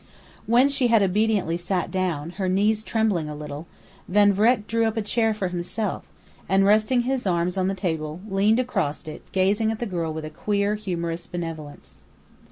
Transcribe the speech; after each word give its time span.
When 0.47 0.67
she 0.67 0.87
had 0.87 1.03
obediently 1.03 1.57
sat 1.57 1.91
down, 1.91 2.31
her 2.41 2.49
knees 2.49 2.83
trembling 2.83 3.29
a 3.29 3.35
little, 3.35 3.67
Van 4.07 4.33
Vreck 4.33 4.65
drew 4.65 4.85
up 4.85 4.97
a 4.97 5.01
chair 5.03 5.31
for 5.31 5.49
himself, 5.49 6.05
and, 6.49 6.65
resting 6.65 7.01
his 7.01 7.27
arms 7.27 7.55
on 7.55 7.67
the 7.67 7.75
table, 7.75 8.19
leaned 8.27 8.59
across 8.59 9.07
it 9.07 9.21
gazing 9.31 9.71
at 9.71 9.77
the 9.77 9.85
girl 9.85 10.11
with 10.11 10.25
a 10.25 10.31
queer, 10.31 10.73
humorous 10.73 11.27
benevolence. 11.27 11.99